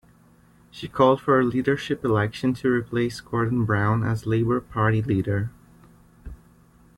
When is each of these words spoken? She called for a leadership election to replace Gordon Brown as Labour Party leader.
She 0.71 0.87
called 0.87 1.21
for 1.21 1.39
a 1.39 1.43
leadership 1.43 2.03
election 2.03 2.55
to 2.55 2.71
replace 2.71 3.21
Gordon 3.21 3.65
Brown 3.65 4.01
as 4.03 4.25
Labour 4.25 4.59
Party 4.59 5.03
leader. 5.03 5.51